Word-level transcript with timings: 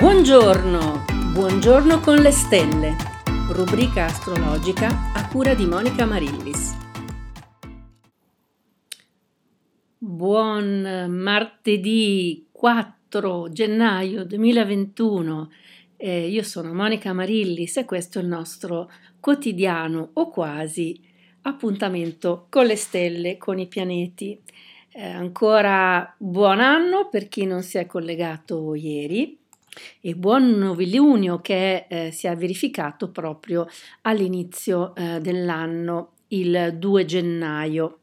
Buongiorno, 0.00 1.04
buongiorno 1.34 2.00
con 2.00 2.16
le 2.22 2.30
stelle, 2.30 2.96
rubrica 3.52 4.06
astrologica 4.06 5.12
a 5.12 5.28
cura 5.28 5.52
di 5.52 5.66
Monica 5.66 6.06
Marillis. 6.06 6.74
Buon 9.98 11.06
martedì 11.10 12.48
4 12.50 13.52
gennaio 13.52 14.24
2021. 14.24 15.50
Eh, 15.98 16.28
io 16.28 16.42
sono 16.44 16.72
Monica 16.72 17.12
Marillis 17.12 17.76
e 17.76 17.84
questo 17.84 18.20
è 18.20 18.22
il 18.22 18.28
nostro 18.28 18.90
quotidiano 19.20 20.12
o 20.14 20.30
quasi 20.30 20.98
appuntamento 21.42 22.46
con 22.48 22.64
le 22.64 22.76
stelle, 22.76 23.36
con 23.36 23.58
i 23.58 23.66
pianeti. 23.66 24.40
Eh, 24.92 25.06
ancora 25.06 26.14
buon 26.16 26.60
anno 26.60 27.10
per 27.10 27.28
chi 27.28 27.44
non 27.44 27.62
si 27.62 27.76
è 27.76 27.84
collegato 27.84 28.74
ieri 28.74 29.36
e 30.00 30.14
buon 30.14 30.50
novilunio 30.58 31.40
che 31.40 31.86
eh, 31.88 32.10
si 32.10 32.26
è 32.26 32.36
verificato 32.36 33.10
proprio 33.10 33.66
all'inizio 34.02 34.94
eh, 34.94 35.20
dell'anno, 35.20 36.12
il 36.28 36.76
2 36.78 37.04
gennaio. 37.04 38.00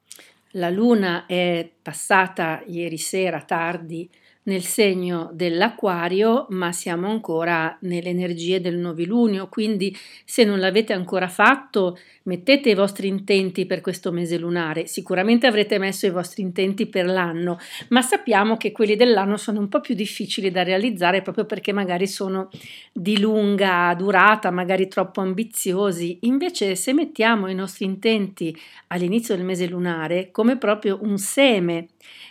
La 0.51 0.69
luna 0.69 1.25
è 1.25 1.69
passata 1.81 2.63
ieri 2.65 2.97
sera 2.97 3.41
tardi 3.41 4.09
nel 4.47 4.63
segno 4.63 5.29
dell'acquario, 5.33 6.47
ma 6.49 6.71
siamo 6.71 7.09
ancora 7.09 7.77
nelle 7.81 8.09
energie 8.09 8.61
del 8.61 8.77
novilunio, 8.77 9.47
quindi 9.49 9.95
se 10.25 10.43
non 10.43 10.59
l'avete 10.59 10.93
ancora 10.93 11.27
fatto, 11.27 11.97
mettete 12.23 12.69
i 12.69 12.75
vostri 12.75 13.07
intenti 13.07 13.65
per 13.65 13.81
questo 13.81 14.11
mese 14.11 14.37
lunare. 14.37 14.87
Sicuramente 14.87 15.47
avrete 15.47 15.77
messo 15.77 16.05
i 16.05 16.11
vostri 16.11 16.43
intenti 16.43 16.87
per 16.87 17.05
l'anno, 17.05 17.57
ma 17.89 18.01
sappiamo 18.01 18.55
che 18.55 18.71
quelli 18.71 18.95
dell'anno 18.95 19.35
sono 19.37 19.59
un 19.59 19.67
po' 19.67 19.81
più 19.81 19.95
difficili 19.95 20.49
da 20.49 20.63
realizzare 20.63 21.21
proprio 21.21 21.45
perché 21.45 21.73
magari 21.73 22.07
sono 22.07 22.49
di 22.93 23.19
lunga 23.19 23.93
durata, 23.97 24.49
magari 24.49 24.87
troppo 24.87 25.19
ambiziosi. 25.19 26.19
Invece 26.21 26.75
se 26.75 26.93
mettiamo 26.93 27.47
i 27.47 27.55
nostri 27.55 27.83
intenti 27.83 28.57
all'inizio 28.87 29.35
del 29.35 29.45
mese 29.45 29.67
lunare 29.67 30.31
come 30.31 30.57
proprio 30.57 30.99
un 31.01 31.17
seme 31.17 31.87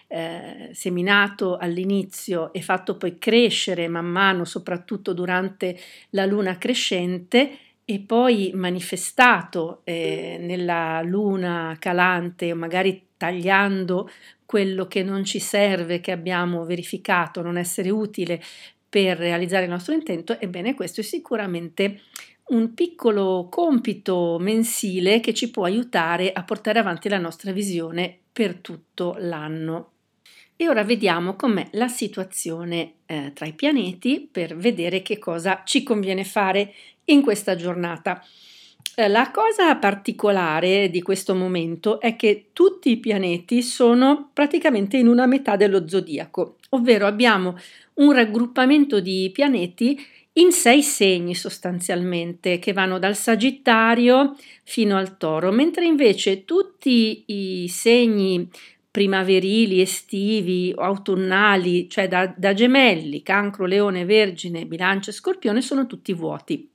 eh, 0.08 0.70
seminato 0.72 1.56
all'inizio 1.56 2.52
e 2.52 2.60
fatto 2.60 2.96
poi 2.96 3.18
crescere 3.18 3.88
man 3.88 4.06
mano, 4.06 4.44
soprattutto 4.44 5.12
durante 5.12 5.78
la 6.10 6.24
luna 6.26 6.58
crescente, 6.58 7.58
e 7.88 8.00
poi 8.00 8.50
manifestato 8.52 9.82
eh, 9.84 10.38
nella 10.40 11.00
luna 11.02 11.76
calante, 11.78 12.52
magari 12.52 13.10
tagliando 13.16 14.10
quello 14.44 14.86
che 14.86 15.04
non 15.04 15.24
ci 15.24 15.38
serve, 15.38 16.00
che 16.00 16.10
abbiamo 16.10 16.64
verificato 16.64 17.42
non 17.42 17.56
essere 17.56 17.90
utile 17.90 18.42
per 18.88 19.18
realizzare 19.18 19.64
il 19.64 19.70
nostro 19.70 19.94
intento, 19.94 20.38
ebbene 20.38 20.74
questo 20.74 21.00
è 21.00 21.04
sicuramente 21.04 22.00
un 22.48 22.74
piccolo 22.74 23.48
compito 23.50 24.36
mensile 24.40 25.20
che 25.20 25.34
ci 25.34 25.50
può 25.50 25.64
aiutare 25.64 26.32
a 26.32 26.44
portare 26.44 26.78
avanti 26.78 27.08
la 27.08 27.18
nostra 27.18 27.52
visione 27.52 28.18
per 28.32 28.56
tutto 28.56 29.16
l'anno. 29.18 29.95
E 30.56 30.68
ora 30.68 30.84
vediamo 30.84 31.36
com'è 31.36 31.68
la 31.72 31.88
situazione 31.88 32.92
eh, 33.04 33.32
tra 33.34 33.44
i 33.44 33.52
pianeti 33.52 34.26
per 34.30 34.56
vedere 34.56 35.02
che 35.02 35.18
cosa 35.18 35.62
ci 35.64 35.82
conviene 35.82 36.24
fare 36.24 36.72
in 37.04 37.20
questa 37.20 37.56
giornata. 37.56 38.24
Eh, 38.94 39.08
la 39.08 39.30
cosa 39.30 39.76
particolare 39.76 40.88
di 40.88 41.02
questo 41.02 41.34
momento 41.34 42.00
è 42.00 42.16
che 42.16 42.46
tutti 42.54 42.90
i 42.90 42.96
pianeti 42.96 43.60
sono 43.60 44.30
praticamente 44.32 44.96
in 44.96 45.08
una 45.08 45.26
metà 45.26 45.56
dello 45.56 45.86
zodiaco, 45.86 46.56
ovvero 46.70 47.06
abbiamo 47.06 47.58
un 47.94 48.12
raggruppamento 48.12 49.00
di 49.00 49.28
pianeti 49.34 50.00
in 50.38 50.52
sei 50.52 50.82
segni 50.82 51.34
sostanzialmente, 51.34 52.58
che 52.58 52.72
vanno 52.72 52.98
dal 52.98 53.16
Sagittario 53.16 54.36
fino 54.64 54.96
al 54.96 55.16
Toro, 55.18 55.50
mentre 55.50 55.84
invece 55.84 56.44
tutti 56.44 57.24
i 57.26 57.68
segni 57.68 58.48
primaverili, 58.96 59.82
estivi, 59.82 60.72
autunnali, 60.74 61.86
cioè 61.86 62.08
da, 62.08 62.32
da 62.34 62.54
gemelli, 62.54 63.22
cancro, 63.22 63.66
leone, 63.66 64.06
vergine, 64.06 64.64
bilancia 64.64 65.10
e 65.10 65.12
scorpione, 65.12 65.60
sono 65.60 65.84
tutti 65.84 66.14
vuoti. 66.14 66.66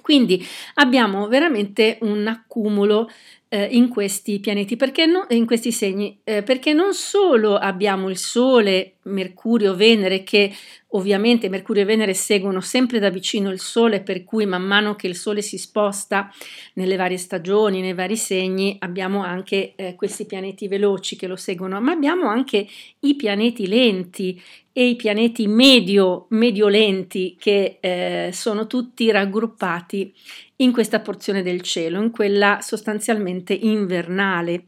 Quindi 0.00 0.42
abbiamo 0.76 1.28
veramente 1.28 1.98
un 2.00 2.26
accumulo 2.28 3.10
eh, 3.48 3.64
in 3.72 3.90
questi 3.90 4.40
pianeti, 4.40 4.76
perché 4.76 5.04
no, 5.04 5.26
in 5.28 5.44
questi 5.44 5.70
segni, 5.70 6.18
eh, 6.24 6.42
perché 6.42 6.72
non 6.72 6.94
solo 6.94 7.56
abbiamo 7.56 8.08
il 8.08 8.16
Sole, 8.16 8.93
Mercurio, 9.04 9.74
Venere 9.74 10.22
che 10.22 10.52
Ovviamente 10.94 11.48
Mercurio 11.48 11.82
e 11.82 11.86
Venere 11.86 12.14
seguono 12.14 12.60
sempre 12.60 13.00
da 13.00 13.10
vicino 13.10 13.50
il 13.50 13.58
Sole, 13.58 14.00
per 14.00 14.22
cui 14.22 14.46
man 14.46 14.62
mano 14.62 14.94
che 14.94 15.08
il 15.08 15.16
Sole 15.16 15.42
si 15.42 15.58
sposta 15.58 16.30
nelle 16.74 16.94
varie 16.94 17.16
stagioni, 17.16 17.80
nei 17.80 17.94
vari 17.94 18.16
segni, 18.16 18.76
abbiamo 18.78 19.24
anche 19.24 19.72
eh, 19.74 19.96
questi 19.96 20.24
pianeti 20.24 20.68
veloci 20.68 21.16
che 21.16 21.26
lo 21.26 21.34
seguono, 21.34 21.80
ma 21.80 21.90
abbiamo 21.90 22.28
anche 22.28 22.68
i 23.00 23.16
pianeti 23.16 23.66
lenti 23.66 24.40
e 24.72 24.86
i 24.86 24.94
pianeti 24.94 25.48
medio, 25.48 26.26
medio 26.30 26.68
lenti 26.68 27.36
che 27.40 27.78
eh, 27.80 28.30
sono 28.32 28.68
tutti 28.68 29.10
raggruppati 29.10 30.14
in 30.56 30.70
questa 30.70 31.00
porzione 31.00 31.42
del 31.42 31.60
cielo, 31.62 32.00
in 32.00 32.12
quella 32.12 32.60
sostanzialmente 32.60 33.52
invernale. 33.52 34.66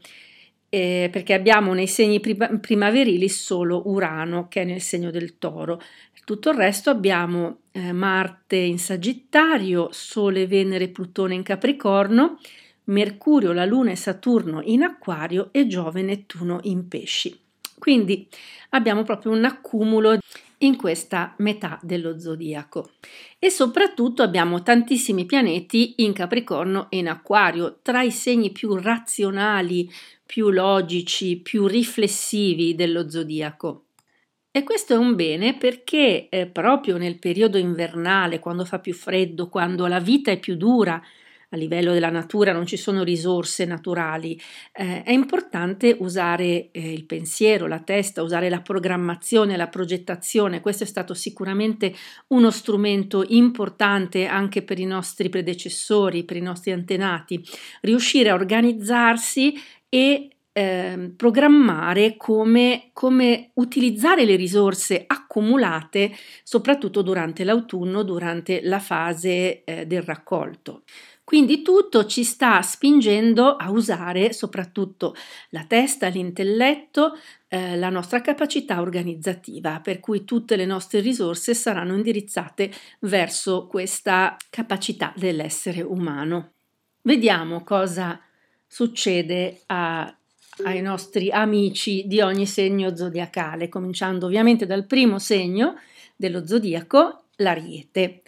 Eh, 0.69 1.09
perché 1.13 1.33
abbiamo 1.33 1.73
nei 1.75 1.87
segni 1.87 2.21
primaverili 2.21 3.29
solo 3.29 3.89
Urano 3.89 4.49
che 4.49 4.63
è 4.63 4.65
nel 4.65 4.81
segno 4.81 5.11
del 5.11 5.39
toro. 5.39 5.81
Tutto 6.27 6.51
il 6.51 6.57
resto 6.57 6.91
abbiamo 6.91 7.59
eh, 7.71 7.93
Marte 7.93 8.57
in 8.57 8.81
Sagittario, 8.81 9.91
Sole, 9.93 10.49
Venere, 10.49 10.89
Plutone 10.89 11.37
in 11.37 11.45
Capricorno, 11.45 12.41
Mercurio, 12.87 13.53
la 13.53 13.65
Luna 13.65 13.93
e 13.93 13.97
Saturno 13.97 14.61
in 14.65 14.83
Acquario 14.83 15.51
e 15.53 15.69
Giove 15.69 16.03
Nettuno 16.03 16.59
in 16.65 16.89
Pesci. 16.89 17.39
Quindi 17.79 18.29
abbiamo 18.71 19.05
proprio 19.05 19.31
un 19.31 19.45
accumulo 19.45 20.19
in 20.59 20.77
questa 20.77 21.35
metà 21.39 21.79
dello 21.83 22.19
zodiaco 22.19 22.91
e 23.39 23.51
soprattutto 23.51 24.23
abbiamo 24.23 24.63
tantissimi 24.63 25.27
pianeti 25.27 25.95
in 25.99 26.13
Capricorno 26.13 26.91
e 26.91 26.99
in 26.99 27.09
Acquario, 27.09 27.79
tra 27.83 28.03
i 28.03 28.11
segni 28.11 28.51
più 28.51 28.75
razionali, 28.77 29.91
più 30.25 30.51
logici, 30.51 31.37
più 31.37 31.67
riflessivi 31.67 32.75
dello 32.75 33.09
zodiaco. 33.11 33.83
E 34.51 34.65
questo 34.65 34.95
è 34.95 34.97
un 34.97 35.15
bene 35.15 35.55
perché 35.59 36.31
eh, 36.31 36.47
proprio 36.47 36.97
nel 36.97 37.19
periodo 37.19 37.59
invernale, 37.59 38.39
quando 38.39 38.65
fa 38.65 38.79
più 38.79 38.95
freddo, 38.95 39.51
quando 39.51 39.87
la 39.87 40.01
vita 40.01 40.31
è 40.31 40.39
più 40.39 40.57
dura, 40.57 41.03
a 41.51 41.57
livello 41.57 41.93
della 41.93 42.11
natura 42.11 42.53
non 42.53 42.67
ci 42.67 42.77
sono 42.77 43.03
risorse 43.03 43.65
naturali, 43.65 44.41
eh, 44.73 45.03
è 45.03 45.13
importante 45.13 45.97
usare 45.99 46.71
eh, 46.71 46.93
il 46.93 47.05
pensiero, 47.05 47.67
la 47.67 47.81
testa, 47.81 48.23
usare 48.23 48.49
la 48.49 48.61
programmazione, 48.61 49.57
la 49.57 49.69
progettazione. 49.69 50.61
Questo 50.61 50.85
è 50.85 50.87
stato 50.87 51.15
sicuramente 51.15 51.95
uno 52.29 52.51
strumento 52.51 53.25
importante 53.29 54.27
anche 54.27 54.63
per 54.63 54.79
i 54.79 54.87
nostri 54.87 55.29
predecessori, 55.29 56.25
per 56.25 56.37
i 56.37 56.43
nostri 56.43 56.73
antenati, 56.73 57.43
riuscire 57.83 58.31
a 58.31 58.35
organizzarsi 58.35 59.55
e 59.89 60.31
eh, 60.57 61.13
programmare 61.15 62.17
come, 62.17 62.89
come, 62.95 63.51
utilizzare 63.55 64.25
le 64.25 64.37
risorse 64.37 65.05
accumulate 65.07 66.13
soprattutto 66.43 67.03
durante 67.03 67.45
l'autunno, 67.45 68.03
durante 68.03 68.61
la 68.63 68.81
fase 68.81 69.65
eh, 69.65 69.87
del 69.87 70.01
raccolto. 70.01 70.85
Quindi 71.27 71.63
tutto 71.63 72.07
ci 72.07 72.23
sta 72.23 72.63
spingendo 72.63 73.57
a 73.57 73.73
usare 73.73 74.33
soprattutto 74.33 75.17
la 75.49 75.65
testa, 75.65 76.07
l'intelletto, 76.07 77.19
eh, 77.49 77.77
la 77.77 77.89
nostra 77.89 78.21
capacità 78.21 78.81
organizzativa, 78.81 79.81
per 79.81 79.99
cui 79.99 80.25
tutte 80.25 80.55
le 80.55 80.67
nostre 80.67 81.01
risorse 81.01 81.53
saranno 81.53 81.97
indirizzate 81.97 82.71
verso 83.01 83.67
questa 83.67 84.37
capacità 84.49 85.13
dell'essere 85.17 85.83
umano. 85.83 86.53
Vediamo 87.03 87.65
cosa 87.65 88.21
succede 88.65 89.63
a 89.67 90.17
ai 90.65 90.81
nostri 90.81 91.31
amici 91.31 92.05
di 92.07 92.21
ogni 92.21 92.47
segno 92.47 92.97
zodiacale, 92.97 93.69
cominciando 93.69 94.25
ovviamente 94.25 94.65
dal 94.65 94.87
primo 94.87 95.19
segno 95.19 95.75
dello 96.17 96.47
zodiaco, 96.47 97.25
l'ariete. 97.37 98.23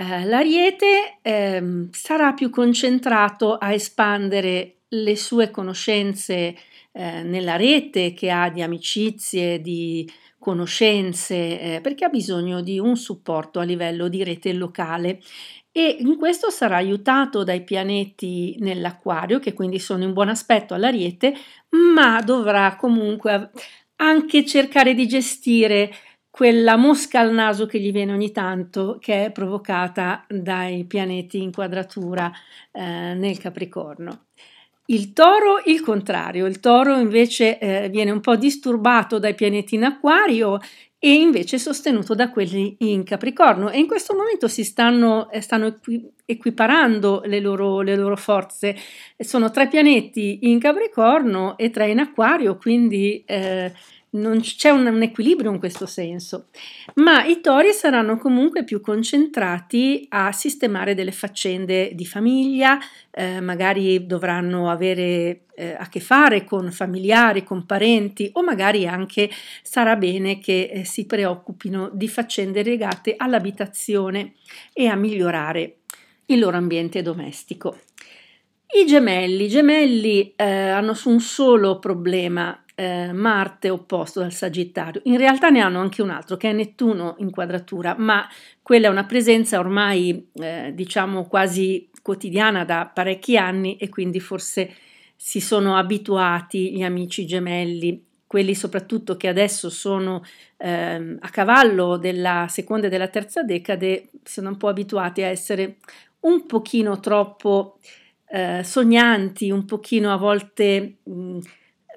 Eh, 0.00 0.24
l'ariete 0.26 1.18
eh, 1.22 1.88
sarà 1.90 2.32
più 2.32 2.50
concentrato 2.50 3.56
a 3.56 3.72
espandere 3.72 4.82
le 4.90 5.16
sue 5.16 5.50
conoscenze 5.50 6.54
eh, 6.92 7.22
nella 7.24 7.56
rete 7.56 8.12
che 8.12 8.30
ha 8.30 8.48
di 8.48 8.62
amicizie, 8.62 9.60
di 9.60 10.08
conoscenze, 10.38 11.34
eh, 11.60 11.80
perché 11.80 12.04
ha 12.04 12.10
bisogno 12.10 12.60
di 12.60 12.78
un 12.78 12.96
supporto 12.96 13.58
a 13.58 13.64
livello 13.64 14.06
di 14.06 14.22
rete 14.22 14.52
locale. 14.52 15.20
E 15.72 15.96
in 15.98 16.16
questo 16.16 16.48
sarà 16.50 16.76
aiutato 16.76 17.42
dai 17.42 17.64
pianeti 17.64 18.54
nell'acquario, 18.60 19.40
che 19.40 19.52
quindi 19.52 19.80
sono 19.80 20.04
in 20.04 20.12
buon 20.12 20.28
aspetto 20.28 20.74
all'ariete, 20.74 21.34
ma 21.94 22.20
dovrà 22.20 22.76
comunque 22.76 23.50
anche 23.96 24.44
cercare 24.44 24.94
di 24.94 25.08
gestire 25.08 25.92
quella 26.38 26.76
mosca 26.76 27.18
al 27.18 27.32
naso 27.32 27.66
che 27.66 27.80
gli 27.80 27.90
viene 27.90 28.12
ogni 28.12 28.30
tanto, 28.30 28.98
che 29.00 29.24
è 29.24 29.32
provocata 29.32 30.24
dai 30.28 30.84
pianeti 30.84 31.42
in 31.42 31.50
quadratura 31.50 32.30
eh, 32.70 32.80
nel 33.14 33.38
Capricorno. 33.38 34.26
Il 34.86 35.12
toro 35.12 35.60
il 35.64 35.80
contrario, 35.80 36.46
il 36.46 36.60
toro 36.60 36.96
invece 36.96 37.58
eh, 37.58 37.88
viene 37.88 38.12
un 38.12 38.20
po' 38.20 38.36
disturbato 38.36 39.18
dai 39.18 39.34
pianeti 39.34 39.74
in 39.74 39.82
acquario 39.82 40.60
e 41.00 41.12
invece 41.12 41.58
sostenuto 41.58 42.14
da 42.14 42.30
quelli 42.30 42.76
in 42.80 43.02
Capricorno 43.02 43.70
e 43.70 43.80
in 43.80 43.88
questo 43.88 44.14
momento 44.14 44.46
si 44.46 44.62
stanno, 44.62 45.32
eh, 45.32 45.40
stanno 45.40 45.66
equi- 45.66 46.08
equiparando 46.24 47.22
le 47.24 47.40
loro, 47.40 47.80
le 47.80 47.96
loro, 47.96 48.16
forze. 48.16 48.76
Sono 49.16 49.50
tre 49.50 49.66
pianeti 49.66 50.38
in 50.42 50.60
Capricorno 50.60 51.58
e 51.58 51.70
tre 51.70 51.90
in 51.90 51.98
Acquario, 51.98 52.56
quindi 52.56 53.24
eh, 53.26 53.72
non 54.10 54.40
c'è 54.40 54.70
un, 54.70 54.86
un, 54.86 55.02
equilibrio 55.02 55.50
in 55.50 55.58
questo 55.58 55.86
senso, 55.86 56.46
ma 56.94 57.24
i 57.24 57.40
tori 57.40 57.72
saranno 57.72 58.16
comunque 58.16 58.64
più 58.64 58.80
concentrati 58.80 60.06
a 60.10 60.32
sistemare 60.32 60.94
delle 60.94 61.12
faccende 61.12 61.94
di 61.94 62.06
famiglia, 62.06 62.78
eh, 63.10 63.40
magari 63.40 64.06
dovranno 64.06 64.70
avere 64.70 65.42
eh, 65.54 65.74
a 65.78 65.88
che 65.88 66.00
fare 66.00 66.44
con 66.44 66.70
familiari, 66.72 67.44
con 67.44 67.66
parenti 67.66 68.30
o 68.34 68.42
magari 68.42 68.86
anche 68.86 69.28
sarà 69.62 69.96
bene 69.96 70.38
che 70.38 70.70
eh, 70.72 70.84
si 70.84 71.04
preoccupino 71.04 71.90
di 71.92 72.08
faccende 72.08 72.62
legate 72.62 73.14
all'abitazione 73.16 74.34
e 74.72 74.86
a 74.86 74.94
migliorare 74.94 75.78
il 76.26 76.38
loro 76.38 76.56
ambiente 76.56 77.02
domestico. 77.02 77.78
I 78.70 78.84
gemelli, 78.84 79.44
i 79.44 79.48
gemelli 79.48 80.34
eh, 80.36 80.44
hanno 80.44 80.94
un 81.06 81.20
solo 81.20 81.78
problema 81.78 82.64
eh, 82.74 83.12
Marte 83.12 83.70
opposto 83.70 84.20
dal 84.20 84.32
Sagittario. 84.32 85.00
In 85.04 85.16
realtà 85.16 85.48
ne 85.48 85.60
hanno 85.60 85.80
anche 85.80 86.02
un 86.02 86.10
altro 86.10 86.36
che 86.36 86.50
è 86.50 86.52
Nettuno 86.52 87.16
in 87.18 87.30
quadratura, 87.30 87.94
ma 87.96 88.28
quella 88.62 88.88
è 88.88 88.90
una 88.90 89.06
presenza 89.06 89.58
ormai 89.58 90.28
eh, 90.34 90.72
diciamo 90.74 91.26
quasi 91.26 91.88
quotidiana 92.02 92.64
da 92.66 92.90
parecchi 92.92 93.38
anni 93.38 93.78
e 93.78 93.88
quindi 93.88 94.20
forse 94.20 94.74
si 95.16 95.40
sono 95.40 95.76
abituati 95.76 96.72
gli 96.76 96.82
amici 96.82 97.26
gemelli, 97.26 98.04
quelli 98.26 98.54
soprattutto 98.54 99.16
che 99.16 99.28
adesso 99.28 99.70
sono 99.70 100.22
eh, 100.58 101.16
a 101.18 101.28
cavallo 101.30 101.96
della 101.96 102.46
seconda 102.50 102.86
e 102.86 102.90
della 102.90 103.08
terza 103.08 103.42
decade, 103.42 104.10
sono 104.22 104.50
un 104.50 104.56
po' 104.58 104.68
abituati 104.68 105.22
a 105.22 105.28
essere 105.28 105.78
un 106.20 106.46
pochino 106.46 107.00
troppo 107.00 107.78
eh, 107.80 107.97
sognanti, 108.62 109.50
un 109.50 109.64
pochino 109.64 110.12
a 110.12 110.16
volte 110.16 110.98
mh, 111.02 111.38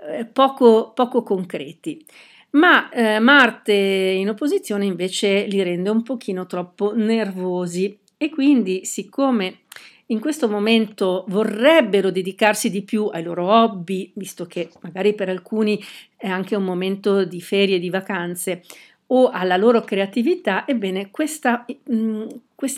eh, 0.10 0.26
poco, 0.26 0.92
poco 0.94 1.24
concreti. 1.24 2.04
Ma 2.52 2.90
eh, 2.90 3.20
Marte 3.20 3.74
in 3.74 4.30
opposizione 4.30 4.86
invece 4.86 5.46
li 5.46 5.62
rende 5.64 5.90
un 5.90 6.04
pochino 6.04 6.46
troppo 6.46 6.94
nervosi 6.94 7.98
e 8.18 8.30
quindi 8.30 8.84
siccome 8.84 9.60
in 10.08 10.20
questo 10.20 10.50
momento 10.50 11.24
vorrebbero 11.30 12.12
dedicarsi 12.12 12.70
di 12.70 12.82
più 12.84 13.06
ai 13.06 13.24
loro 13.24 13.48
hobby, 13.48 14.12
visto 14.16 14.46
che 14.46 14.70
magari 14.82 15.14
per 15.14 15.30
alcuni 15.30 15.82
è 16.18 16.28
anche 16.28 16.56
un 16.56 16.64
momento 16.64 17.24
di 17.24 17.40
ferie, 17.40 17.80
di 17.80 17.90
vacanze, 17.90 18.64
o 19.08 19.30
alla 19.30 19.58
loro 19.58 19.82
creatività, 19.82 20.68
ebbene 20.68 21.10
questa 21.12 21.66
mh, 21.66 22.26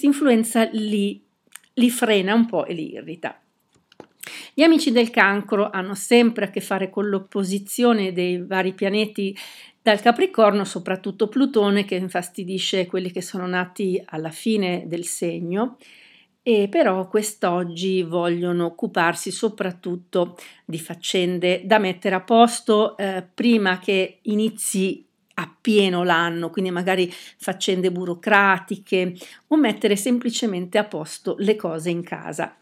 influenza 0.02 0.70
li, 0.72 1.20
li 1.74 1.90
frena 1.90 2.34
un 2.36 2.46
po' 2.46 2.66
e 2.66 2.74
li 2.74 2.94
irrita. 2.94 3.43
Gli 4.56 4.62
amici 4.62 4.92
del 4.92 5.10
cancro 5.10 5.72
hanno 5.72 5.96
sempre 5.96 6.46
a 6.46 6.50
che 6.50 6.62
fare 6.62 6.92
con 6.92 7.10
l'opposizione 7.10 8.14
dei 8.14 8.38
vari 8.38 8.74
pianeti 8.74 9.36
dal 9.82 10.00
Capricorno, 10.00 10.64
soprattutto 10.64 11.28
Plutone 11.28 11.86
che 11.86 11.96
infastidisce 11.96 12.86
quelli 12.86 13.12
che 13.12 13.22
sono 13.24 13.48
nati 13.48 14.00
alla 14.06 14.30
fine 14.30 14.84
del 14.86 15.06
segno 15.06 15.78
e 16.44 16.68
però 16.70 17.08
quest'oggi 17.08 18.04
vogliono 18.04 18.66
occuparsi 18.66 19.32
soprattutto 19.32 20.38
di 20.66 20.78
faccende 20.78 21.62
da 21.66 21.80
mettere 21.80 22.14
a 22.16 22.22
posto 22.22 22.96
eh, 22.98 23.26
prima 23.34 23.80
che 23.80 24.20
inizi 24.24 25.04
appieno 25.36 26.04
l'anno, 26.04 26.52
quindi 26.52 26.70
magari 26.70 27.12
faccende 27.12 27.92
burocratiche 27.92 29.16
o 29.48 29.56
mettere 29.56 29.96
semplicemente 29.96 30.78
a 30.78 30.84
posto 30.84 31.36
le 31.40 31.56
cose 31.56 31.90
in 31.90 32.04
casa. 32.04 32.56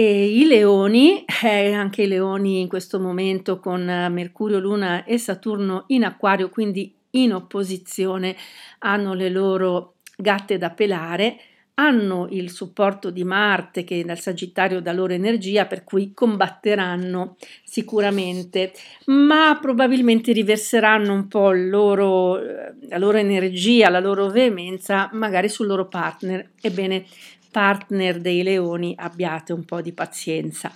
E 0.00 0.26
i 0.26 0.46
leoni, 0.46 1.24
eh, 1.42 1.72
anche 1.72 2.02
i 2.02 2.06
leoni 2.06 2.60
in 2.60 2.68
questo 2.68 3.00
momento 3.00 3.58
con 3.58 3.82
Mercurio, 3.82 4.60
Luna 4.60 5.02
e 5.02 5.18
Saturno 5.18 5.86
in 5.88 6.04
acquario, 6.04 6.50
quindi 6.50 6.94
in 7.10 7.34
opposizione, 7.34 8.36
hanno 8.78 9.12
le 9.14 9.28
loro 9.28 9.94
gatte 10.16 10.56
da 10.56 10.70
pelare, 10.70 11.40
hanno 11.74 12.28
il 12.30 12.50
supporto 12.50 13.10
di 13.10 13.24
Marte 13.24 13.82
che 13.82 14.04
dal 14.04 14.20
Sagittario 14.20 14.80
dà 14.80 14.92
loro 14.92 15.14
energia, 15.14 15.66
per 15.66 15.82
cui 15.82 16.12
combatteranno 16.14 17.36
sicuramente, 17.64 18.72
ma 19.06 19.58
probabilmente 19.60 20.30
riverseranno 20.30 21.12
un 21.12 21.26
po' 21.26 21.50
loro, 21.50 22.38
la 22.88 22.98
loro 22.98 23.18
energia, 23.18 23.90
la 23.90 24.00
loro 24.00 24.28
veemenza 24.28 25.08
magari 25.12 25.48
sul 25.48 25.66
loro 25.66 25.88
partner. 25.88 26.50
Ebbene, 26.60 27.04
partner 27.58 28.20
dei 28.20 28.44
leoni 28.44 28.94
abbiate 28.96 29.52
un 29.52 29.64
po' 29.64 29.80
di 29.80 29.92
pazienza. 29.92 30.72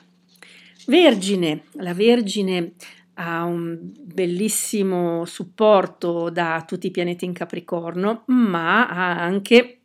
Vergine, 0.89 1.67
la 1.75 1.95
Vergine 1.95 2.73
ha 3.15 3.45
un 3.45 3.79
bellissimo 4.03 5.25
supporto 5.25 6.29
da 6.29 6.65
tutti 6.67 6.89
i 6.89 6.91
pianeti 6.91 7.25
in 7.25 7.35
Capricorno, 7.35 8.25
ma 8.27 8.89
ha 8.89 9.23
anche 9.23 9.82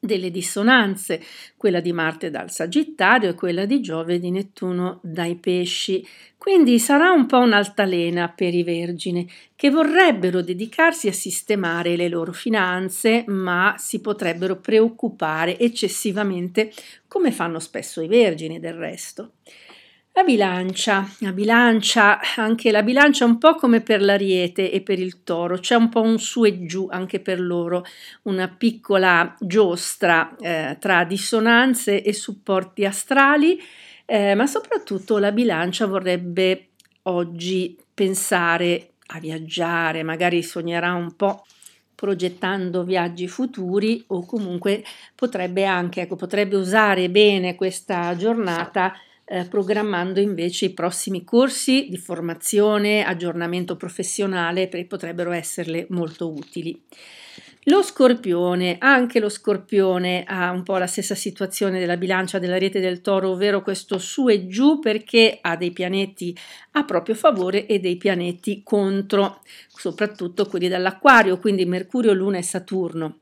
delle 0.00 0.30
dissonanze, 0.30 1.20
quella 1.56 1.80
di 1.80 1.92
Marte 1.92 2.30
dal 2.30 2.50
Sagittario 2.50 3.30
e 3.30 3.34
quella 3.34 3.64
di 3.64 3.80
Giove 3.80 4.14
e 4.14 4.18
di 4.18 4.30
Nettuno 4.30 5.00
dai 5.02 5.36
Pesci. 5.36 6.06
Quindi 6.36 6.78
sarà 6.78 7.10
un 7.10 7.26
po' 7.26 7.38
un'altalena 7.38 8.28
per 8.28 8.54
i 8.54 8.62
Vergini 8.62 9.28
che 9.56 9.70
vorrebbero 9.70 10.40
dedicarsi 10.40 11.08
a 11.08 11.12
sistemare 11.12 11.96
le 11.96 12.08
loro 12.08 12.32
finanze, 12.32 13.24
ma 13.26 13.74
si 13.76 14.00
potrebbero 14.00 14.56
preoccupare 14.56 15.58
eccessivamente 15.58 16.72
come 17.08 17.32
fanno 17.32 17.58
spesso 17.58 18.00
i 18.00 18.08
Vergini 18.08 18.60
del 18.60 18.74
resto. 18.74 19.32
La 20.18 20.24
bilancia, 20.24 21.08
la 21.20 21.30
bilancia, 21.30 22.18
anche 22.38 22.72
la 22.72 22.82
bilancia 22.82 23.24
un 23.24 23.38
po' 23.38 23.54
come 23.54 23.82
per 23.82 24.02
l'ariete 24.02 24.72
e 24.72 24.80
per 24.80 24.98
il 24.98 25.22
toro, 25.22 25.58
c'è 25.58 25.76
un 25.76 25.90
po' 25.90 26.00
un 26.00 26.18
su 26.18 26.44
e 26.44 26.66
giù 26.66 26.88
anche 26.90 27.20
per 27.20 27.38
loro, 27.38 27.84
una 28.22 28.48
piccola 28.48 29.32
giostra 29.38 30.34
eh, 30.40 30.76
tra 30.80 31.04
dissonanze 31.04 32.02
e 32.02 32.12
supporti 32.12 32.84
astrali, 32.84 33.62
eh, 34.06 34.34
ma 34.34 34.48
soprattutto 34.48 35.18
la 35.18 35.30
bilancia 35.30 35.86
vorrebbe 35.86 36.70
oggi 37.02 37.78
pensare 37.94 38.94
a 39.10 39.20
viaggiare, 39.20 40.02
magari 40.02 40.42
sognerà 40.42 40.94
un 40.94 41.14
po' 41.14 41.46
progettando 41.94 42.82
viaggi 42.82 43.28
futuri 43.28 44.02
o 44.08 44.26
comunque 44.26 44.82
potrebbe 45.14 45.64
anche, 45.64 46.00
ecco, 46.00 46.16
potrebbe 46.16 46.56
usare 46.56 47.08
bene 47.08 47.54
questa 47.54 48.16
giornata 48.16 48.94
eh, 49.28 49.44
programmando 49.44 50.20
invece 50.20 50.66
i 50.66 50.74
prossimi 50.74 51.22
corsi 51.22 51.88
di 51.90 51.98
formazione, 51.98 53.04
aggiornamento 53.04 53.76
professionale, 53.76 54.68
perché 54.68 54.86
potrebbero 54.86 55.32
esserle 55.32 55.86
molto 55.90 56.32
utili. 56.32 56.80
Lo 57.64 57.82
scorpione, 57.82 58.76
anche 58.78 59.20
lo 59.20 59.28
scorpione 59.28 60.24
ha 60.26 60.50
un 60.50 60.62
po' 60.62 60.78
la 60.78 60.86
stessa 60.86 61.14
situazione 61.14 61.78
della 61.78 61.98
bilancia 61.98 62.38
della 62.38 62.56
rete 62.56 62.80
del 62.80 63.02
toro, 63.02 63.32
ovvero 63.32 63.60
questo 63.60 63.98
su 63.98 64.28
e 64.28 64.46
giù 64.46 64.78
perché 64.78 65.38
ha 65.42 65.54
dei 65.54 65.72
pianeti 65.72 66.34
a 66.72 66.84
proprio 66.84 67.14
favore 67.14 67.66
e 67.66 67.78
dei 67.78 67.98
pianeti 67.98 68.62
contro, 68.64 69.42
soprattutto 69.66 70.46
quelli 70.46 70.68
dall'acquario, 70.68 71.38
quindi 71.38 71.66
Mercurio, 71.66 72.14
Luna 72.14 72.38
e 72.38 72.42
Saturno. 72.42 73.18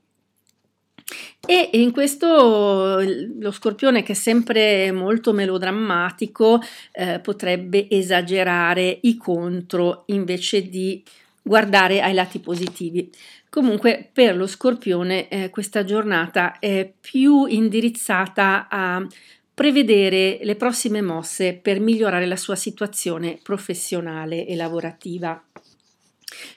E 1.48 1.70
in 1.74 1.92
questo 1.92 3.00
lo 3.38 3.50
scorpione, 3.52 4.02
che 4.02 4.12
è 4.12 4.16
sempre 4.16 4.90
molto 4.90 5.32
melodrammatico, 5.32 6.60
eh, 6.92 7.20
potrebbe 7.20 7.88
esagerare 7.88 8.98
i 9.02 9.16
contro 9.16 10.02
invece 10.06 10.68
di 10.68 11.02
guardare 11.40 12.02
ai 12.02 12.14
lati 12.14 12.40
positivi. 12.40 13.08
Comunque 13.48 14.10
per 14.12 14.36
lo 14.36 14.48
scorpione 14.48 15.28
eh, 15.28 15.50
questa 15.50 15.84
giornata 15.84 16.58
è 16.58 16.92
più 17.00 17.46
indirizzata 17.46 18.66
a 18.68 19.06
prevedere 19.54 20.40
le 20.42 20.56
prossime 20.56 21.00
mosse 21.00 21.54
per 21.54 21.78
migliorare 21.78 22.26
la 22.26 22.36
sua 22.36 22.56
situazione 22.56 23.38
professionale 23.42 24.44
e 24.44 24.56
lavorativa. 24.56 25.42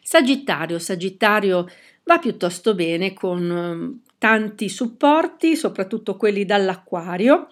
Sagittario, 0.02 0.80
Sagittario 0.80 1.70
va 2.04 2.18
piuttosto 2.18 2.74
bene 2.74 3.14
con 3.14 4.02
tanti 4.20 4.70
supporti, 4.70 5.56
soprattutto 5.56 6.16
quelli 6.18 6.46
dall'acquario, 6.46 7.48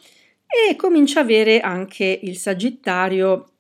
e 0.45 0.75
comincia 0.75 1.21
a 1.21 1.23
avere 1.23 1.59
anche 1.59 2.19
il 2.21 2.37
Sagittario 2.37 3.53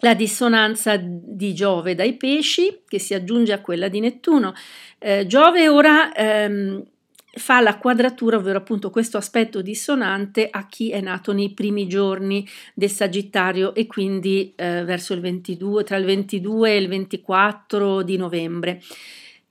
la 0.00 0.14
dissonanza 0.14 0.96
di 0.96 1.54
Giove 1.54 1.96
dai 1.96 2.16
pesci 2.16 2.82
che 2.86 3.00
si 3.00 3.14
aggiunge 3.14 3.52
a 3.52 3.60
quella 3.60 3.88
di 3.88 3.98
Nettuno. 3.98 4.54
Eh, 4.98 5.26
Giove 5.26 5.68
ora 5.68 6.12
ehm, 6.12 6.84
fa 7.32 7.60
la 7.60 7.78
quadratura, 7.78 8.36
ovvero 8.36 8.58
appunto 8.58 8.90
questo 8.90 9.16
aspetto 9.16 9.60
dissonante 9.60 10.48
a 10.50 10.66
chi 10.66 10.90
è 10.90 11.00
nato 11.00 11.32
nei 11.32 11.52
primi 11.52 11.88
giorni 11.88 12.46
del 12.74 12.90
Sagittario 12.90 13.74
e 13.74 13.86
quindi 13.86 14.52
eh, 14.54 14.84
verso 14.84 15.14
il 15.14 15.20
22, 15.20 15.84
tra 15.84 15.96
il 15.96 16.04
22 16.04 16.70
e 16.70 16.76
il 16.76 16.88
24 16.88 18.02
di 18.02 18.16
novembre. 18.16 18.80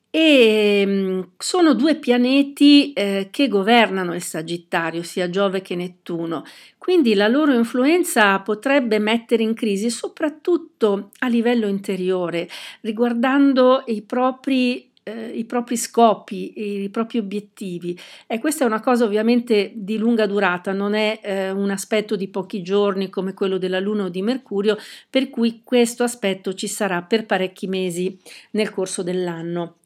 E 0.09 0.83
mm, 0.85 1.21
sono 1.37 1.73
due 1.73 1.95
pianeti 1.95 2.93
eh, 2.93 3.27
che 3.29 3.47
governano 3.47 4.13
il 4.15 4.23
Sagittario, 4.23 5.03
sia 5.03 5.29
Giove 5.29 5.61
che 5.61 5.75
Nettuno, 5.75 6.43
quindi 6.77 7.13
la 7.13 7.27
loro 7.27 7.53
influenza 7.53 8.39
potrebbe 8.39 8.99
mettere 8.99 9.43
in 9.43 9.53
crisi 9.53 9.89
soprattutto 9.89 11.11
a 11.19 11.27
livello 11.27 11.67
interiore, 11.67 12.47
riguardando 12.81 13.83
i 13.87 14.01
propri 14.01 14.87
eh, 15.07 15.29
i 15.29 15.45
propri 15.45 15.77
scopi, 15.77 16.83
i 16.83 16.89
propri 16.89 17.17
obiettivi. 17.19 17.97
E 18.27 18.39
questa 18.39 18.65
è 18.65 18.67
una 18.67 18.81
cosa 18.81 19.05
ovviamente 19.05 19.71
di 19.73 19.97
lunga 19.97 20.25
durata, 20.25 20.73
non 20.73 20.93
è 20.93 21.19
eh, 21.23 21.51
un 21.51 21.69
aspetto 21.69 22.15
di 22.15 22.27
pochi 22.27 22.61
giorni 22.61 23.09
come 23.09 23.33
quello 23.33 23.57
della 23.57 23.79
Luna 23.79 24.03
o 24.05 24.09
di 24.09 24.21
Mercurio, 24.21 24.77
per 25.09 25.29
cui 25.29 25.61
questo 25.63 26.03
aspetto 26.03 26.53
ci 26.53 26.67
sarà 26.67 27.01
per 27.03 27.25
parecchi 27.25 27.67
mesi 27.67 28.17
nel 28.51 28.69
corso 28.69 29.01
dell'anno. 29.01 29.77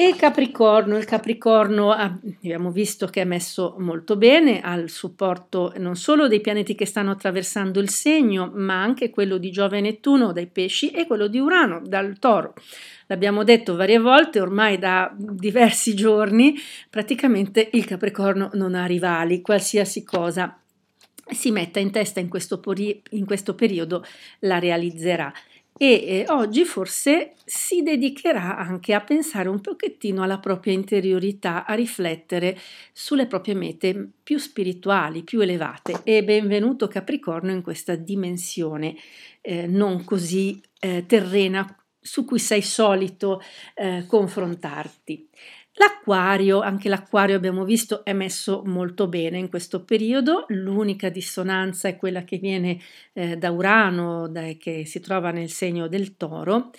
E 0.00 0.08
il 0.08 0.16
Capricorno, 0.16 0.96
il 0.96 1.04
Capricorno 1.04 1.90
abbiamo 1.90 2.70
visto 2.70 3.06
che 3.08 3.20
è 3.20 3.26
messo 3.26 3.74
molto 3.80 4.16
bene 4.16 4.62
al 4.62 4.88
supporto 4.88 5.74
non 5.76 5.94
solo 5.94 6.26
dei 6.26 6.40
pianeti 6.40 6.74
che 6.74 6.86
stanno 6.86 7.10
attraversando 7.10 7.80
il 7.80 7.90
segno, 7.90 8.50
ma 8.54 8.80
anche 8.80 9.10
quello 9.10 9.36
di 9.36 9.50
Giove 9.50 9.76
e 9.76 9.82
Nettuno 9.82 10.32
dai 10.32 10.46
pesci 10.46 10.88
e 10.88 11.06
quello 11.06 11.26
di 11.26 11.38
Urano 11.38 11.82
dal 11.84 12.18
toro. 12.18 12.54
L'abbiamo 13.08 13.44
detto 13.44 13.76
varie 13.76 13.98
volte, 13.98 14.40
ormai 14.40 14.78
da 14.78 15.14
diversi 15.14 15.94
giorni, 15.94 16.54
praticamente 16.88 17.68
il 17.72 17.84
Capricorno 17.84 18.48
non 18.54 18.74
ha 18.74 18.86
rivali, 18.86 19.42
qualsiasi 19.42 20.02
cosa 20.02 20.58
si 21.30 21.50
metta 21.50 21.78
in 21.78 21.90
testa 21.90 22.20
in 22.20 22.30
questo, 22.30 22.62
in 23.10 23.26
questo 23.26 23.54
periodo 23.54 24.02
la 24.38 24.58
realizzerà 24.58 25.30
e 25.82 26.26
oggi 26.28 26.66
forse 26.66 27.36
si 27.42 27.80
dedicherà 27.80 28.58
anche 28.58 28.92
a 28.92 29.00
pensare 29.00 29.48
un 29.48 29.62
pochettino 29.62 30.22
alla 30.22 30.38
propria 30.38 30.74
interiorità, 30.74 31.64
a 31.64 31.72
riflettere 31.72 32.58
sulle 32.92 33.26
proprie 33.26 33.54
mete 33.54 34.10
più 34.22 34.36
spirituali, 34.36 35.24
più 35.24 35.40
elevate. 35.40 36.02
E 36.04 36.22
benvenuto 36.22 36.86
Capricorno 36.86 37.50
in 37.50 37.62
questa 37.62 37.94
dimensione 37.94 38.94
eh, 39.40 39.66
non 39.66 40.04
così 40.04 40.60
eh, 40.80 41.06
terrena 41.06 41.74
su 41.98 42.26
cui 42.26 42.38
sei 42.38 42.60
solito 42.60 43.40
eh, 43.74 44.04
confrontarti. 44.06 45.28
L'acquario, 45.74 46.60
anche 46.60 46.88
l'acquario 46.88 47.36
abbiamo 47.36 47.64
visto 47.64 48.04
è 48.04 48.12
messo 48.12 48.62
molto 48.66 49.06
bene 49.06 49.38
in 49.38 49.48
questo 49.48 49.84
periodo, 49.84 50.44
l'unica 50.48 51.08
dissonanza 51.08 51.88
è 51.88 51.96
quella 51.96 52.24
che 52.24 52.38
viene 52.38 52.78
eh, 53.12 53.36
da 53.36 53.50
Urano, 53.50 54.28
da, 54.28 54.42
che 54.58 54.84
si 54.84 55.00
trova 55.00 55.30
nel 55.30 55.48
segno 55.48 55.86
del 55.86 56.16
toro 56.16 56.70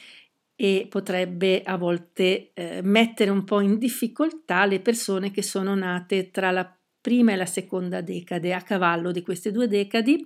e 0.56 0.88
potrebbe 0.90 1.64
a 1.64 1.78
volte 1.78 2.52
eh, 2.54 2.82
mettere 2.84 3.32
un 3.32 3.44
po' 3.46 3.62
in 3.62 3.78
difficoltà 3.80 4.66
le 4.66 4.82
persone 4.82 5.32
che 5.32 5.42
sono 5.42 5.74
nate 5.74 6.30
tra 6.30 6.52
la 6.52 6.70
prima 7.02 7.32
e 7.32 7.36
la 7.36 7.48
seconda 7.48 8.02
decade, 8.02 8.54
a 8.54 8.62
cavallo 8.62 9.12
di 9.12 9.24
queste 9.24 9.52
due 9.52 9.68
decadi 9.68 10.24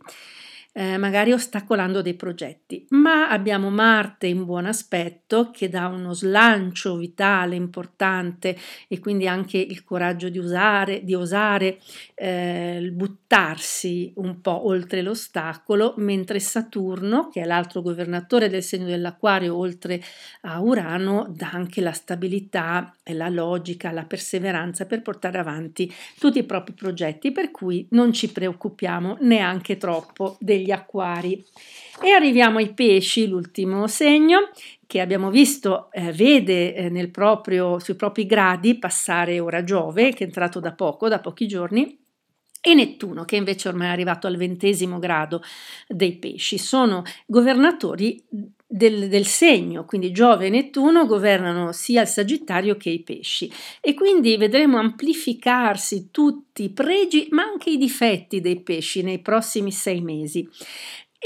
eh, 0.78 0.98
magari 0.98 1.32
ostacolando 1.32 2.02
dei 2.02 2.16
progetti, 2.16 2.86
ma 2.90 3.30
abbiamo 3.30 3.70
Marte 3.70 4.28
in 4.28 4.44
buon 4.44 4.66
aspetto 4.66 5.50
che 5.50 5.70
dà 5.70 5.88
uno 5.88 6.12
slancio 6.14 6.98
vitale 6.98 7.56
importante 7.56 8.58
e 8.90 9.00
quindi 9.00 9.26
anche 9.26 9.58
il 9.58 9.86
coraggio 9.86 10.28
di 10.28 10.38
usare, 10.38 11.06
di 11.06 11.14
osare 11.14 11.80
eh, 12.14 12.90
buttarsi 12.92 14.12
un 14.18 14.42
po' 14.42 14.68
oltre 14.68 15.02
l'ostacolo, 15.02 15.94
mentre 15.96 16.42
Saturno, 16.42 17.30
che 17.30 17.42
è 17.42 17.46
l'altro 17.46 17.82
governatore 17.82 18.50
del 18.50 18.62
segno 18.62 18.88
dell'acquario 18.88 19.56
oltre 19.56 20.04
a 20.42 20.60
Urano, 20.60 21.34
dà 21.34 21.52
anche 21.54 21.80
la 21.80 21.94
stabilità 21.94 22.94
la 23.14 23.30
logica, 23.30 23.92
la 23.92 24.04
perseveranza 24.04 24.86
per 24.86 25.02
portare 25.02 25.38
avanti 25.38 25.92
tutti 26.20 26.40
i 26.40 26.44
propri 26.44 26.74
progetti, 26.74 27.32
per 27.32 27.52
cui 27.52 27.88
non 27.92 28.12
ci 28.12 28.32
preoccupiamo 28.32 29.18
neanche 29.22 29.78
troppo 29.78 30.36
degli 30.40 30.65
degli 30.66 30.72
acquari. 30.72 31.46
E 32.02 32.10
arriviamo 32.10 32.58
ai 32.58 32.74
pesci, 32.74 33.28
l'ultimo 33.28 33.88
segno 33.88 34.50
che 34.88 35.00
abbiamo 35.00 35.30
visto 35.30 35.90
eh, 35.92 36.12
vede 36.12 36.76
eh, 36.76 37.08
proprio, 37.08 37.80
sui 37.80 37.96
propri 37.96 38.26
gradi 38.26 38.78
passare 38.78 39.40
ora 39.40 39.64
Giove, 39.64 40.12
che 40.14 40.24
è 40.24 40.28
entrato 40.28 40.60
da 40.60 40.74
poco, 40.74 41.08
da 41.08 41.20
pochi 41.20 41.48
giorni, 41.48 42.00
e 42.62 42.74
Nettuno, 42.74 43.26
che 43.26 43.36
invece 43.36 43.68
ormai 43.68 43.88
è 43.88 43.92
arrivato 43.92 44.26
al 44.26 44.38
ventesimo 44.38 44.98
grado 44.98 45.42
dei 45.88 46.18
pesci. 46.18 46.58
Sono 46.58 47.04
governatori 47.28 48.24
del, 48.76 49.08
del, 49.08 49.26
segno, 49.26 49.86
quindi 49.86 50.12
Giove 50.12 50.48
e 50.48 50.50
Nettuno 50.50 51.06
governano 51.06 51.72
sia 51.72 52.02
il 52.02 52.08
Sagittario 52.08 52.76
che 52.76 52.90
i 52.90 53.02
pesci 53.02 53.50
e 53.80 53.94
quindi 53.94 54.36
vedremo 54.36 54.78
amplificarsi 54.78 56.10
tutti 56.12 56.64
i 56.64 56.70
pregi 56.72 57.28
ma 57.32 57.44
anche 57.44 57.70
i 57.70 57.78
difetti 57.78 58.42
dei 58.42 58.62
pesci 58.62 59.02
nei 59.02 59.20
prossimi 59.20 59.72
sei 59.72 60.02
mesi. 60.02 60.48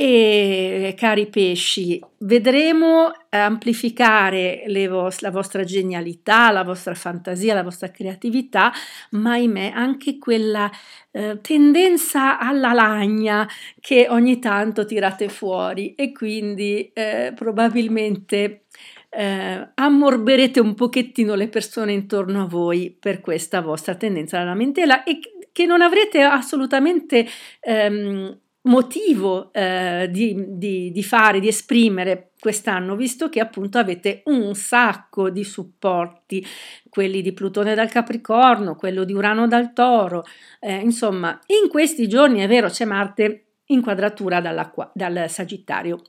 E 0.01 0.93
cari 0.95 1.27
pesci, 1.27 2.01
vedremo 2.19 3.11
amplificare 3.31 4.63
vos- 4.87 5.19
la 5.19 5.29
vostra 5.29 5.65
genialità, 5.65 6.51
la 6.51 6.63
vostra 6.63 6.93
fantasia, 6.93 7.53
la 7.53 7.63
vostra 7.63 7.91
creatività, 7.91 8.71
ma 9.11 9.31
ahimè 9.31 9.73
anche 9.75 10.17
quella 10.17 10.71
eh, 11.11 11.39
tendenza 11.41 12.39
alla 12.39 12.71
lagna 12.71 13.45
che 13.81 14.07
ogni 14.09 14.39
tanto 14.39 14.85
tirate 14.85 15.27
fuori. 15.27 15.95
E 15.95 16.13
quindi 16.13 16.89
eh, 16.93 17.33
probabilmente 17.35 18.67
eh, 19.09 19.71
ammorberete 19.73 20.61
un 20.61 20.75
pochettino 20.75 21.35
le 21.35 21.49
persone 21.49 21.91
intorno 21.91 22.43
a 22.43 22.47
voi 22.47 22.95
per 22.97 23.19
questa 23.19 23.59
vostra 23.59 23.95
tendenza 23.95 24.37
alla 24.37 24.51
lamentela 24.51 25.03
e 25.03 25.19
che 25.51 25.65
non 25.65 25.81
avrete 25.81 26.21
assolutamente 26.21 27.27
ehm, 27.59 28.39
motivo 28.63 29.53
eh, 29.53 30.07
di, 30.11 30.57
di, 30.57 30.91
di, 30.91 31.03
fare, 31.03 31.39
di 31.39 31.47
esprimere 31.47 32.31
quest'anno, 32.39 32.95
visto 32.95 33.29
che 33.29 33.39
appunto 33.39 33.77
avete 33.77 34.21
un 34.25 34.53
sacco 34.55 35.29
di 35.29 35.43
supporti, 35.43 36.45
quelli 36.89 37.21
di 37.21 37.33
Plutone 37.33 37.75
dal 37.75 37.89
Capricorno, 37.89 38.75
quello 38.75 39.03
di 39.03 39.13
Urano 39.13 39.47
dal 39.47 39.73
Toro, 39.73 40.23
eh, 40.59 40.75
insomma, 40.75 41.39
in 41.47 41.69
questi 41.69 42.07
giorni 42.07 42.39
è 42.39 42.47
vero 42.47 42.69
c'è 42.69 42.85
Marte 42.85 43.45
in 43.67 43.81
quadratura 43.81 44.41
dal 44.41 45.29
Sagittario. 45.29 46.01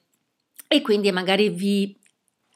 E 0.73 0.83
quindi 0.83 1.11
magari 1.11 1.49
vi 1.49 1.99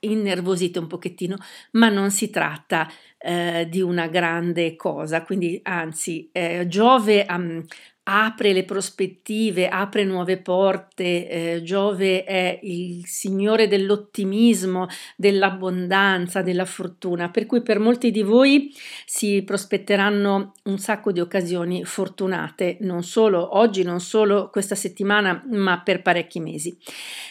innervosite 0.00 0.78
un 0.78 0.86
pochettino, 0.86 1.36
ma 1.72 1.88
non 1.88 2.10
si 2.10 2.30
tratta 2.30 2.88
eh, 3.18 3.66
di 3.68 3.80
una 3.80 4.06
grande 4.06 4.76
cosa, 4.76 5.22
quindi 5.22 5.58
anzi 5.62 6.28
eh, 6.32 6.66
Giove 6.68 7.26
um, 7.28 7.64
apre 8.04 8.52
le 8.52 8.64
prospettive, 8.64 9.68
apre 9.68 10.04
nuove 10.04 10.36
porte, 10.38 11.28
eh, 11.28 11.62
Giove 11.62 12.24
è 12.24 12.58
il 12.62 13.06
signore 13.06 13.66
dell'ottimismo, 13.66 14.86
dell'abbondanza, 15.16 16.42
della 16.42 16.66
fortuna, 16.66 17.30
per 17.30 17.46
cui 17.46 17.62
per 17.62 17.78
molti 17.78 18.10
di 18.10 18.22
voi 18.22 18.72
si 19.06 19.42
prospetteranno 19.42 20.52
un 20.64 20.78
sacco 20.78 21.12
di 21.12 21.20
occasioni 21.20 21.84
fortunate, 21.84 22.76
non 22.80 23.02
solo 23.02 23.56
oggi, 23.56 23.82
non 23.82 24.00
solo 24.00 24.50
questa 24.50 24.74
settimana, 24.74 25.42
ma 25.50 25.80
per 25.80 26.02
parecchi 26.02 26.40
mesi. 26.40 26.76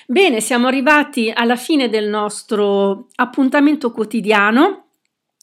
Bene, 0.07 0.41
siamo 0.41 0.67
arrivati 0.67 1.31
alla 1.33 1.55
fine 1.55 1.89
del 1.89 2.09
nostro 2.09 3.07
appuntamento 3.15 3.91
quotidiano 3.91 4.82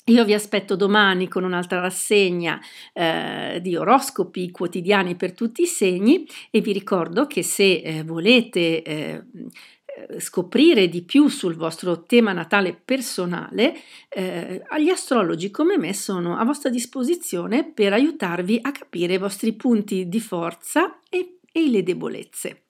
io 0.07 0.25
vi 0.25 0.35
aspetto 0.35 0.77
domani 0.77 1.29
con 1.29 1.45
un'altra 1.45 1.81
rassegna 1.81 2.61
eh, 2.93 3.59
di 3.63 3.77
oroscopi 3.77 4.51
quotidiani 4.51 5.15
per 5.15 5.33
tutti 5.33 5.63
i 5.63 5.67
segni 5.67 6.27
e 6.51 6.61
vi 6.61 6.73
ricordo 6.73 7.27
che 7.27 7.43
se 7.43 7.81
eh, 7.81 8.03
volete 8.03 8.83
eh, 8.83 9.23
scoprire 10.19 10.89
di 10.89 11.03
più 11.03 11.29
sul 11.29 11.55
vostro 11.55 12.05
tema 12.05 12.33
natale 12.33 12.73
personale, 12.73 13.75
eh, 14.09 14.63
gli 14.79 14.89
astrologi 14.89 15.51
come 15.51 15.77
me 15.77 15.93
sono 15.95 16.37
a 16.37 16.45
vostra 16.45 16.71
disposizione 16.71 17.71
per 17.71 17.93
aiutarvi 17.93 18.59
a 18.63 18.73
capire 18.73 19.15
i 19.15 19.19
vostri 19.19 19.53
punti 19.53 20.09
di 20.09 20.21
forza 20.21 21.01
e, 21.09 21.39
e 21.53 21.69
le 21.69 21.83
debolezze. 21.83 22.70